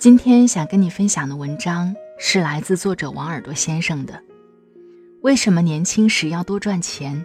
[0.00, 4.18] 今天想跟你分享的文章是来自作者王耳朵先生的。
[5.20, 7.22] 为什么年轻时要多赚钱？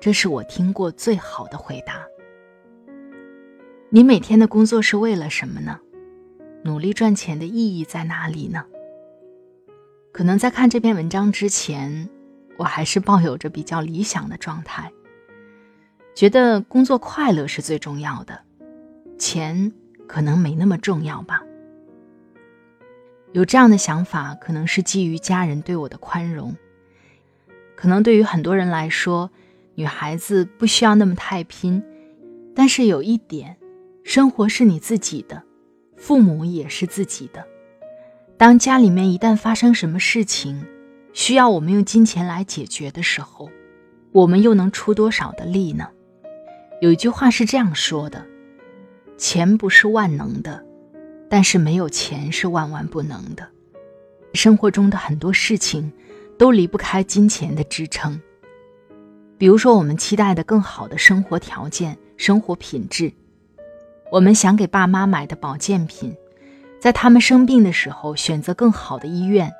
[0.00, 2.04] 这是我听过最好的回答。
[3.90, 5.78] 你每天的工作是为了什么呢？
[6.64, 8.64] 努力赚钱的意义在哪里呢？
[10.10, 12.08] 可能在看这篇文章之前，
[12.56, 14.90] 我还是抱有着比较理想的状态，
[16.16, 18.42] 觉得工作快乐是最重要的，
[19.16, 19.72] 钱
[20.08, 21.40] 可能没那么重要吧。
[23.36, 26.56] 有这样的想法，可能是基于家人对我的宽容。
[27.74, 29.30] 可能对于很多人来说，
[29.74, 31.84] 女孩子不需要那么太拼。
[32.54, 33.58] 但是有一点，
[34.04, 35.42] 生活是你自己的，
[35.98, 37.46] 父母也是自己的。
[38.38, 40.64] 当家里面一旦发生什么事情，
[41.12, 43.50] 需要我们用金钱来解决的时候，
[44.12, 45.90] 我们又能出多少的力呢？
[46.80, 48.24] 有一句话是这样说的：
[49.18, 50.64] 钱不是万能的。
[51.28, 53.46] 但是没有钱是万万不能的，
[54.34, 55.92] 生活中的很多事情
[56.38, 58.20] 都离不开金钱的支撑。
[59.38, 63.12] 比如说，我们期待的更好的生活条件、生活品质，
[64.10, 66.16] 我们想给爸妈买的保健品，
[66.80, 69.52] 在他们生病的时候选择更好的医院，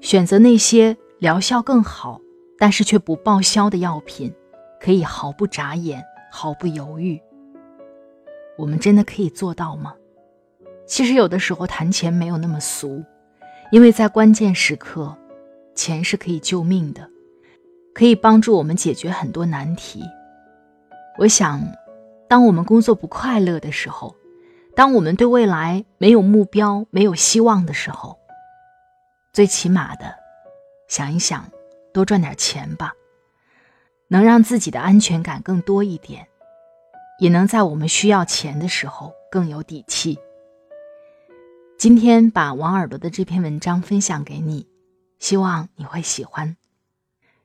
[0.00, 2.20] 选择那些疗效更好
[2.58, 4.32] 但是却不报销的药品，
[4.80, 7.20] 可以毫不眨眼、毫不犹豫。
[8.56, 9.94] 我们真的可以做到吗？
[10.86, 13.02] 其实有的时候谈钱没有那么俗，
[13.70, 15.16] 因为在关键时刻，
[15.74, 17.08] 钱是可以救命的，
[17.94, 20.02] 可以帮助我们解决很多难题。
[21.18, 21.62] 我想，
[22.28, 24.14] 当我们工作不快乐的时候，
[24.76, 28.18] 当我们对未来没有目标、没有希望的时候，
[29.32, 30.14] 最起码的，
[30.88, 31.48] 想一想，
[31.92, 32.92] 多赚点钱吧，
[34.08, 36.26] 能让自己的安全感更多一点，
[37.18, 40.18] 也能在我们需要钱的时候更有底气。
[41.84, 44.66] 今天把王耳朵的这篇文章分享给你，
[45.18, 46.56] 希望你会喜欢。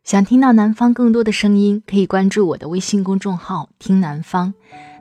[0.05, 4.53] 想听到南方更多的声音，可以关注我的微信公众号“听南方”，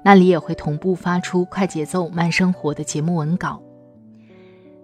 [0.03, 3.62] 那里也会同步发出快节奏慢生活的节目文稿。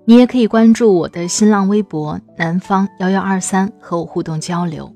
[0.04, 4.88] 你也可以关注我的新浪微博“南方幺幺二三”和我互动交流。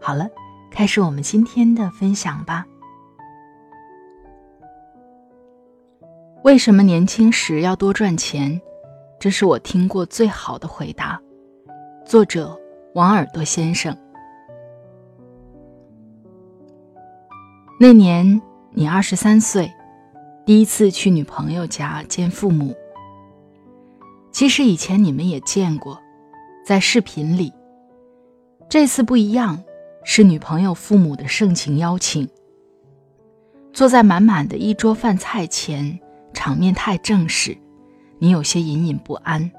[0.00, 0.26] 好了，
[0.72, 2.66] 开始我们今天的分享吧。
[6.44, 8.60] 为什么年轻时要多赚钱？
[9.18, 11.18] 这是我听过最好的回答。
[12.04, 12.54] 作者
[12.92, 13.96] 王耳朵先生。
[17.80, 19.72] 那年你二十三岁，
[20.44, 22.76] 第一次去女朋友家见父母。
[24.30, 25.98] 其实以前你们也见过，
[26.62, 27.50] 在视频里。
[28.68, 29.64] 这次不一样，
[30.04, 32.28] 是女朋友父母的盛情邀请。
[33.72, 35.98] 坐在满满的一桌饭菜前。
[36.34, 37.56] 场面太正式，
[38.18, 39.50] 你有些隐隐不安。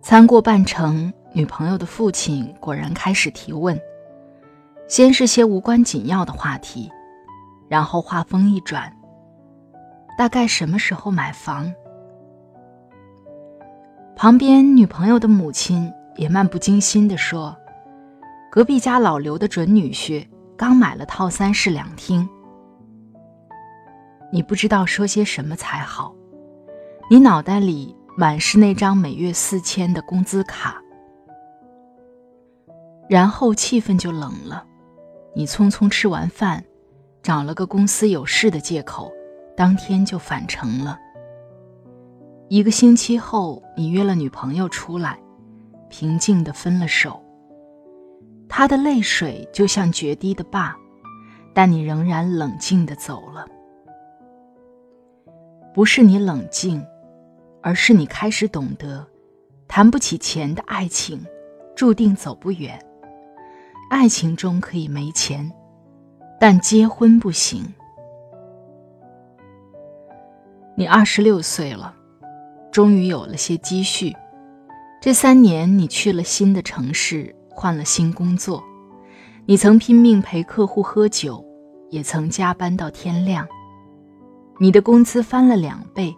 [0.00, 3.80] 餐过半程，女朋友的父亲果然开始提问，
[4.86, 6.92] 先是些无关紧要的话题，
[7.68, 8.94] 然后话锋一转
[10.18, 11.72] ：“大概什么时候买房？”
[14.14, 17.56] 旁边女朋友的母亲也漫不经心地说
[18.52, 20.26] ：“隔壁家老刘的准女婿
[20.56, 22.28] 刚买了套三室两厅。”
[24.34, 26.12] 你不知道说些什么才好，
[27.08, 30.82] 你脑袋里满是那张每月四千的工资卡，
[33.08, 34.66] 然后气氛就冷了。
[35.36, 36.64] 你匆匆吃完饭，
[37.22, 39.08] 找了个公司有事的借口，
[39.56, 40.98] 当天就返程了。
[42.48, 45.16] 一个星期后，你约了女朋友出来，
[45.88, 47.22] 平静的分了手。
[48.48, 50.76] 她的泪水就像决堤的坝，
[51.52, 53.46] 但你仍然冷静的走了。
[55.74, 56.80] 不是你冷静，
[57.60, 59.04] 而是你开始懂得，
[59.66, 61.20] 谈不起钱的爱情，
[61.74, 62.78] 注定走不远。
[63.90, 65.50] 爱情中可以没钱，
[66.38, 67.64] 但结婚不行。
[70.76, 71.92] 你二十六岁了，
[72.70, 74.14] 终于有了些积蓄。
[75.02, 78.62] 这三年，你去了新的城市，换了新工作。
[79.44, 81.44] 你曾拼命陪客户喝酒，
[81.90, 83.44] 也曾加班到天亮。
[84.58, 86.14] 你的工资翻了两倍。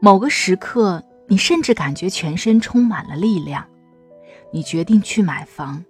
[0.00, 3.64] 某个时刻，你甚至感觉全身充满了力量。
[4.52, 5.84] 你决定去买房。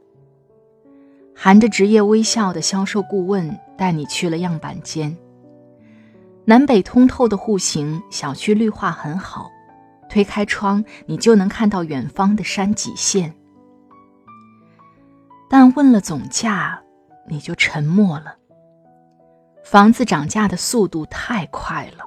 [1.35, 5.17] 含着职业微笑的销售顾问带你去了样板间。
[6.45, 9.51] 南北通透的户型，小区绿化很好。
[10.09, 13.33] 推开窗，你就能看到远方的山脊线。
[15.49, 16.83] 但问了总价，
[17.29, 18.37] 你就沉默了。
[19.63, 22.07] 房子涨价的速度太快了。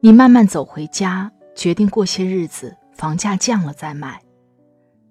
[0.00, 4.22] 你慢慢走回家，决定过些日子房价降了再买。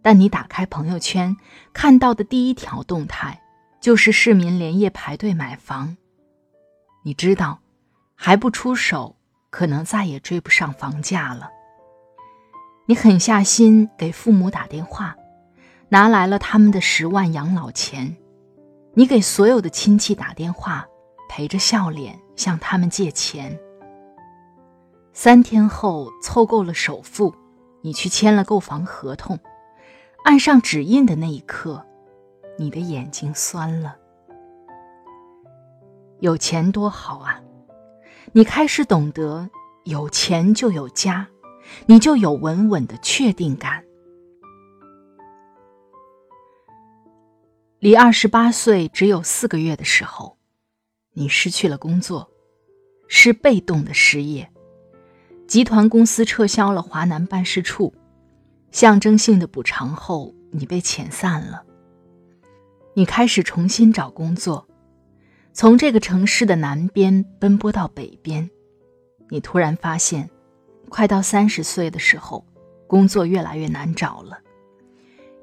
[0.02, 1.36] 但你打开朋友圈，
[1.74, 3.42] 看到的第一条动态，
[3.82, 5.98] 就是市民连夜排队买房。
[7.04, 7.60] 你知道，
[8.14, 9.16] 还不出手，
[9.50, 11.50] 可能再也追不上房价了。
[12.88, 15.16] 你狠下心给父母打电话，
[15.90, 18.16] 拿来了他们的十万养老钱。
[18.94, 20.86] 你给所有的亲戚打电话，
[21.28, 23.58] 陪着笑脸向他们借钱。
[25.14, 27.34] 三天后凑够了首付，
[27.82, 29.40] 你去签了购房合同，
[30.24, 31.86] 按上指印的那一刻，
[32.58, 33.96] 你的眼睛酸了。
[36.20, 37.42] 有钱多好啊！
[38.34, 39.50] 你开始懂得，
[39.84, 41.28] 有钱就有家，
[41.86, 43.84] 你就有稳稳的确定感。
[47.80, 50.35] 离二十八岁只有四个月的时候，
[51.18, 52.30] 你失去了工作，
[53.08, 54.52] 是被动的失业。
[55.48, 57.94] 集团公司撤销了华南办事处，
[58.70, 61.64] 象征性的补偿后，你被遣散了。
[62.94, 64.68] 你开始重新找工作，
[65.54, 68.50] 从这个城市的南边奔波到北边。
[69.30, 70.30] 你突然发现，
[70.90, 72.46] 快到三十岁的时候，
[72.88, 74.38] 工作越来越难找了。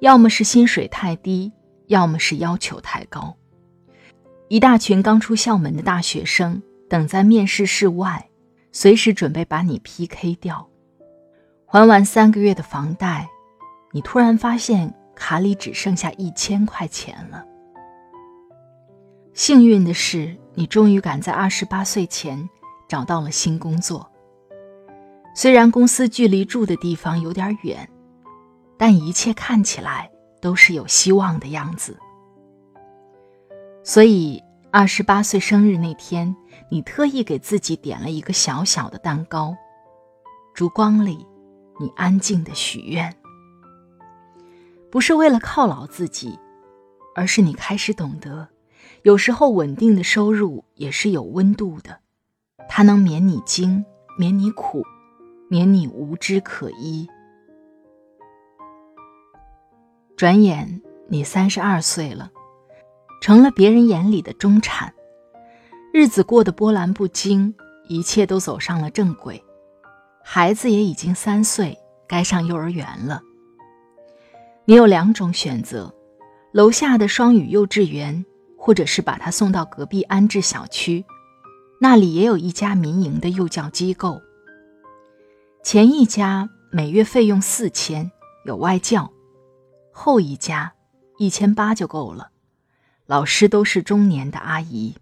[0.01, 1.51] 要么是薪水太低，
[1.87, 3.35] 要么是要求太高。
[4.53, 8.29] 一大群刚出校门的大学生等在面试室外。
[8.71, 10.69] 随时准备把你 PK 掉。
[11.65, 13.27] 还完三个月的房贷，
[13.93, 17.43] 你突然发现卡里只剩下一千块钱了。
[19.33, 22.47] 幸运的是，你终于赶在二十八岁前
[22.87, 24.07] 找到了新工作。
[25.35, 27.89] 虽然公司距离住的地方有点远，
[28.77, 30.11] 但一切看起来
[30.43, 31.97] 都是有希望的样子。
[33.85, 36.35] 所以，二十八岁生日那天。
[36.71, 39.55] 你特意给自己点了一个小小的蛋糕，
[40.55, 41.27] 烛光里，
[41.79, 43.15] 你安静的许愿。
[44.91, 46.39] 不是为了犒劳自己，
[47.15, 48.49] 而是你开始懂得，
[49.03, 52.01] 有时候稳定的收入也是有温度的，
[52.71, 53.85] 它能免你惊，
[54.17, 54.83] 免你苦，
[55.51, 57.07] 免你无枝可依。
[60.17, 62.33] 转眼你三十二岁了，
[63.23, 64.93] 成了别人眼里的中产。
[65.93, 67.55] 日子过得波澜不惊，
[67.87, 69.43] 一切都走上了正轨，
[70.25, 71.79] 孩子也已经三岁，
[72.09, 73.23] 该上幼儿园了。
[74.65, 75.95] 你有两种选择：
[76.51, 78.27] 楼下的双语幼稚园，
[78.59, 81.05] 或者是把他送到隔壁安置小区，
[81.81, 84.21] 那里也有一家民营的幼教机构。
[85.63, 88.11] 前一家每月费用四千，
[88.47, 89.13] 有外教；
[89.93, 90.73] 后一家
[91.19, 92.32] 一千八就够了，
[93.07, 94.95] 老师都是中年的阿姨。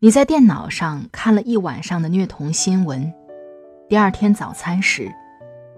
[0.00, 3.12] 你在电脑上看了一晚上的虐童新闻，
[3.88, 5.12] 第二天早餐时，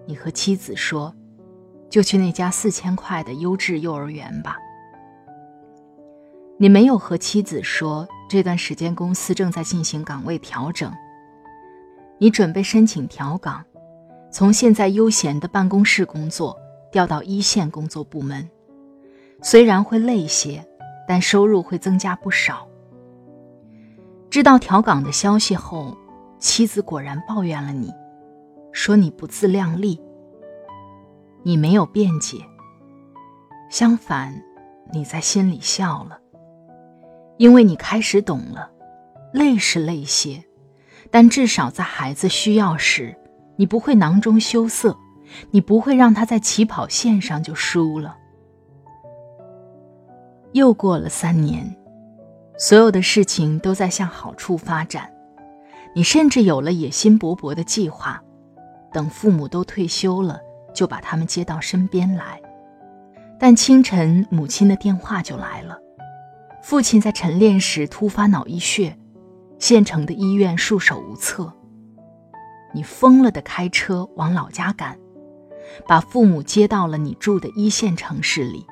[0.07, 1.14] 你和妻子说
[1.90, 4.57] ：“就去那家四千块的优质幼儿园吧。”
[6.59, 10.90] 你没有和妻子说这段时间公司正在进行岗位调整，
[12.19, 13.62] 你准备申请调岗，
[14.31, 16.57] 从现在悠闲的办公室工作
[16.90, 18.49] 调到一线工作部门，
[19.42, 20.64] 虽然会累些，
[21.06, 22.66] 但收入会增加不少。
[24.30, 25.97] 知道调岗的消息后，
[26.38, 27.92] 妻子果然抱怨了你，
[28.73, 30.00] 说你不自量力。
[31.42, 32.38] 你没有辩解，
[33.68, 34.42] 相反，
[34.92, 36.18] 你在心里笑了，
[37.37, 38.71] 因为你开始懂了，
[39.32, 40.42] 累是累些，
[41.11, 43.14] 但至少在孩子需要时，
[43.56, 44.97] 你不会囊中羞涩，
[45.50, 48.16] 你不会让他在起跑线上就输了。
[50.52, 51.75] 又过了三年。
[52.59, 55.11] 所有的事情都在向好处发展，
[55.94, 58.23] 你甚至有了野心勃勃的计划，
[58.92, 60.38] 等父母都退休了，
[60.75, 62.40] 就把他们接到身边来。
[63.38, 65.76] 但清晨，母亲的电话就来了，
[66.62, 68.97] 父亲在晨练时突发脑溢血，
[69.59, 71.52] 县城的医院束手无策。
[72.73, 74.97] 你疯了的开车往老家赶，
[75.88, 78.64] 把父母接到了你住的一线城市里。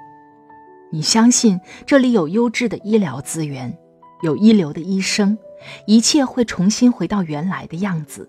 [0.93, 3.77] 你相信这里有优质的医疗资源，
[4.23, 5.39] 有一流的医生，
[5.87, 8.29] 一切会重新回到原来的样子。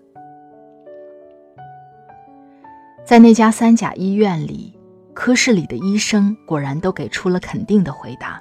[3.04, 4.78] 在那家三甲医院里，
[5.12, 8.40] 科室里的医生果然都给出了肯定的回答。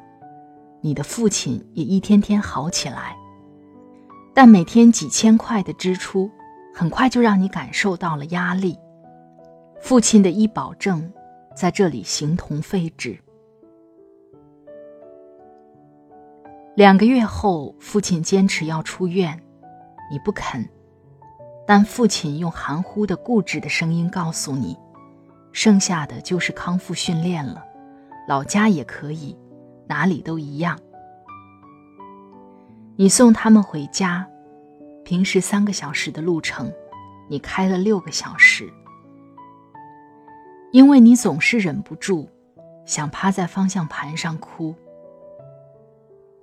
[0.82, 3.16] 你的父亲也一天天好起来，
[4.36, 6.30] 但每天几千块的支出，
[6.76, 8.78] 很快就让你感受到了压力。
[9.82, 11.12] 父亲的医保证
[11.56, 13.18] 在这里形同废纸。
[16.74, 19.38] 两个月后，父亲坚持要出院，
[20.10, 20.68] 你不肯。
[21.68, 24.78] 但父亲用含糊的、固执的声音告诉你
[25.52, 27.62] ：“剩下的就是康复训练了，
[28.26, 29.38] 老家也可以，
[29.86, 30.80] 哪里都一样。”
[32.96, 34.26] 你送他们回家，
[35.04, 36.72] 平时三个小时的路程，
[37.30, 38.72] 你开了六个小时，
[40.72, 42.30] 因为你总是忍不住
[42.86, 44.74] 想趴在方向盘上哭。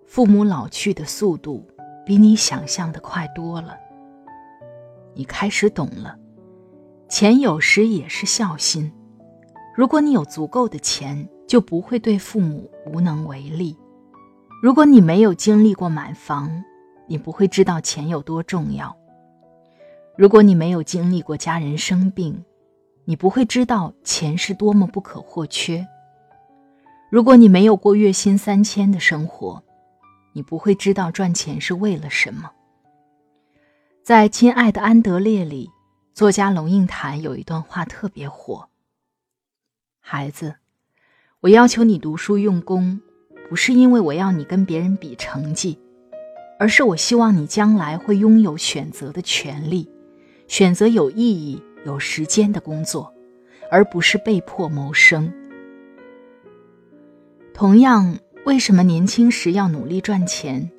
[0.09, 1.69] 父母老去的速度
[2.05, 3.77] 比你想象的快多了。
[5.15, 6.19] 你开始懂了，
[7.11, 8.91] 钱有时也是孝心。
[9.77, 13.77] 如果你有足够的钱，就不会对父母无能为力。
[14.63, 16.65] 如果你没有经历过买房，
[17.07, 18.97] 你不会知道钱有多重要。
[20.17, 22.43] 如果你没有经历过家人生病，
[23.05, 25.87] 你不会知道钱是多么不可或缺。
[27.11, 29.63] 如果你没有过月薪三千的生活，
[30.39, 32.53] 你不会知道赚钱是为了什么。
[34.05, 35.69] 在《亲爱的安德烈》里，
[36.15, 38.69] 作家龙应台有一段话特别火
[39.99, 40.55] ：“孩子，
[41.41, 43.01] 我要求你读书用功，
[43.51, 45.77] 不是因为我要你跟别人比成绩，
[46.61, 49.91] 而是我希望你将来会拥有选择的权利，
[50.47, 53.13] 选择有意义、有时间的工作，
[53.73, 55.33] 而不是被迫谋生。”
[57.53, 58.17] 同样。
[58.49, 60.71] 为什么年轻时要努力赚钱？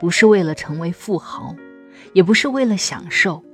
[0.00, 1.54] 不是为了成为富豪，
[2.14, 3.44] 也不是为了享受，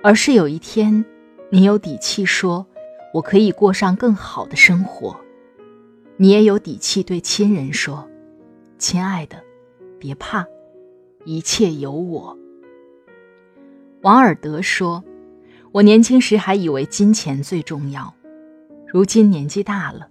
[0.00, 1.04] 而是有一天，
[1.50, 2.64] 你有底气说
[3.14, 5.18] ：“我可以过上更好的生活。”
[6.16, 8.08] 你也有底气对亲人说
[8.78, 9.42] ：“亲爱的，
[9.98, 10.46] 别怕，
[11.24, 12.38] 一切有我。”
[14.02, 15.02] 王尔德说
[15.72, 18.14] ：“我年轻时还以为金钱最重要，
[18.86, 20.08] 如今年纪大了。”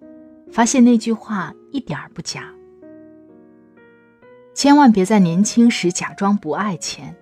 [0.52, 2.54] 发现那句话一点儿不假。
[4.54, 7.16] 千万别在年轻时假装不爱钱，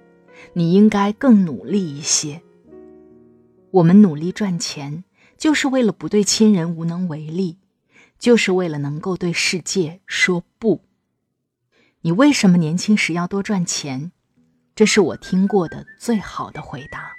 [0.53, 2.41] 你应该更努力一些。
[3.71, 5.03] 我们努力赚钱，
[5.37, 7.59] 就是为了不对亲人无能为力，
[8.17, 10.81] 就是为了能够对世界说不。
[12.01, 14.11] 你为什么年轻时要多赚钱？
[14.73, 17.18] 这是我听过的最好的回答。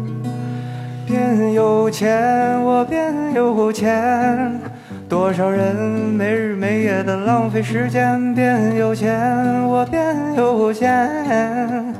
[1.11, 4.57] 变有钱，我变有钱。
[5.09, 8.33] 多少人没日没夜的浪费时间？
[8.33, 11.93] 变有钱，我变有钱。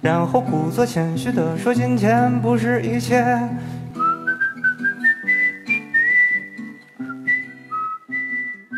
[0.00, 3.22] 然后故作谦虚的说：“金钱不是一切。”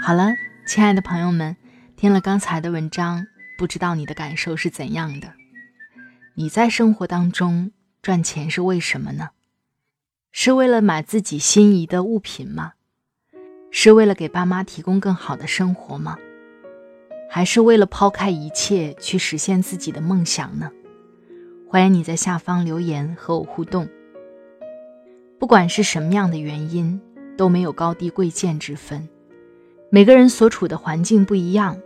[0.02, 0.32] 好了，
[0.66, 1.56] 亲爱的朋友们，
[1.97, 5.28] 听了刚才的文章，不知道你的感受是怎样的？
[6.35, 7.70] 你在生活当中
[8.02, 9.28] 赚钱是为什么呢？
[10.40, 12.75] 是为了买自己心仪的物品吗？
[13.73, 16.16] 是为了给爸妈提供更好的生活吗？
[17.28, 20.71] 还是为了抛开一切去实现自己的梦想呢？
[21.68, 23.88] 欢迎你在下方留言和我互动。
[25.40, 27.00] 不管是什么样的原因，
[27.37, 29.09] 都没有高低贵贱之分。
[29.90, 31.76] 每个人所处的环境不一样，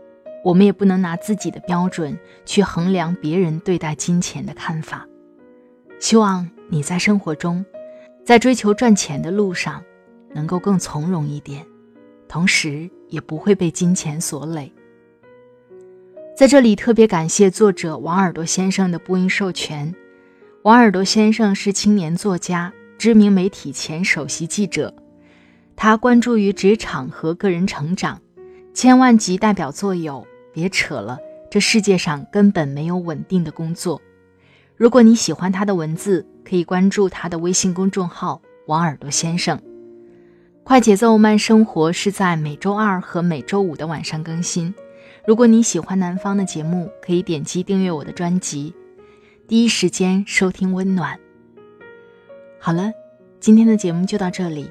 [0.44, 5.08] 我们也不能拿自己的标准去衡量别人对待金钱的看法。
[5.98, 7.64] 希望你在生活中。
[8.24, 9.82] 在追求赚钱的路上，
[10.32, 11.66] 能够更从容一点，
[12.28, 14.72] 同时也不会被金钱所累。
[16.36, 19.92] 在这里特别感谢作者王耳朵先生的播音授权。
[20.62, 24.94] 王耳朵先生是青年作家，知名媒体前首席记者，
[25.74, 28.20] 他关注于职场和个人成长。
[28.72, 30.14] 千万级代表作有
[30.52, 31.18] 《别扯了》，
[31.50, 34.00] 这世界上根本没有稳定的工作。
[34.76, 39.60] 如果你喜欢他的文字，可以关注他的微信公众号“王耳朵先生”。
[40.64, 44.74] 快节奏慢生活是在每周二和每周五的晚上更新。
[45.26, 48.74] 如果你喜欢南方的节目，可以点击订阅我的专辑，
[49.46, 51.18] 第一时间收听温暖。
[52.58, 52.92] 好了，
[53.38, 54.70] 今天的节目就到这里，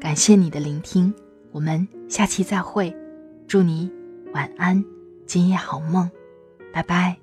[0.00, 1.12] 感谢你的聆听，
[1.52, 2.94] 我们下期再会。
[3.46, 3.90] 祝你
[4.32, 4.82] 晚安，
[5.26, 6.10] 今夜好梦，
[6.72, 7.21] 拜拜。